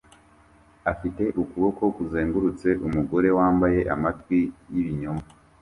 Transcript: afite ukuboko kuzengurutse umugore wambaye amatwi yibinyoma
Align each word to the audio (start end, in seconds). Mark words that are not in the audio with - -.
afite 0.91 1.23
ukuboko 1.41 1.83
kuzengurutse 1.95 2.67
umugore 2.87 3.29
wambaye 3.37 3.79
amatwi 3.95 4.39
yibinyoma 4.71 5.23